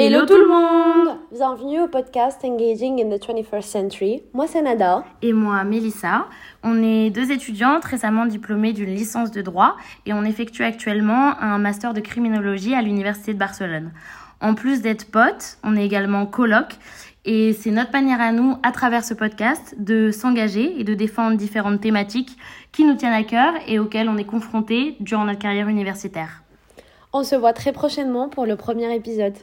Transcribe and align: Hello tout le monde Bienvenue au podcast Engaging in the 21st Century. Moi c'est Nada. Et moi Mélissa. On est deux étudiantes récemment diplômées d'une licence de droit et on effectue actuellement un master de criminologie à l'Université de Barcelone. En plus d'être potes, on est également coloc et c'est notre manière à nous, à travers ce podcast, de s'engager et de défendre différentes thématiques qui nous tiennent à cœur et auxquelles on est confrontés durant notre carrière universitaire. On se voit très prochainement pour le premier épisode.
Hello 0.00 0.24
tout 0.26 0.36
le 0.36 0.46
monde 0.46 1.18
Bienvenue 1.32 1.80
au 1.80 1.88
podcast 1.88 2.44
Engaging 2.44 3.04
in 3.04 3.10
the 3.10 3.20
21st 3.20 3.62
Century. 3.62 4.22
Moi 4.32 4.46
c'est 4.46 4.62
Nada. 4.62 5.02
Et 5.22 5.32
moi 5.32 5.64
Mélissa. 5.64 6.26
On 6.62 6.80
est 6.84 7.10
deux 7.10 7.32
étudiantes 7.32 7.84
récemment 7.84 8.24
diplômées 8.24 8.72
d'une 8.72 8.94
licence 8.94 9.32
de 9.32 9.42
droit 9.42 9.76
et 10.06 10.12
on 10.12 10.22
effectue 10.22 10.62
actuellement 10.62 11.36
un 11.40 11.58
master 11.58 11.94
de 11.94 12.00
criminologie 12.00 12.76
à 12.76 12.82
l'Université 12.82 13.34
de 13.34 13.40
Barcelone. 13.40 13.90
En 14.40 14.54
plus 14.54 14.82
d'être 14.82 15.10
potes, 15.10 15.58
on 15.64 15.74
est 15.74 15.84
également 15.84 16.26
coloc 16.26 16.76
et 17.24 17.52
c'est 17.52 17.72
notre 17.72 17.90
manière 17.90 18.20
à 18.20 18.30
nous, 18.30 18.56
à 18.62 18.70
travers 18.70 19.02
ce 19.02 19.14
podcast, 19.14 19.74
de 19.78 20.12
s'engager 20.12 20.80
et 20.80 20.84
de 20.84 20.94
défendre 20.94 21.36
différentes 21.36 21.80
thématiques 21.80 22.38
qui 22.70 22.84
nous 22.84 22.94
tiennent 22.94 23.12
à 23.12 23.24
cœur 23.24 23.52
et 23.66 23.80
auxquelles 23.80 24.08
on 24.08 24.16
est 24.16 24.22
confrontés 24.22 24.94
durant 25.00 25.24
notre 25.24 25.40
carrière 25.40 25.66
universitaire. 25.66 26.44
On 27.12 27.24
se 27.24 27.34
voit 27.34 27.52
très 27.52 27.72
prochainement 27.72 28.28
pour 28.28 28.46
le 28.46 28.54
premier 28.54 28.94
épisode. 28.94 29.34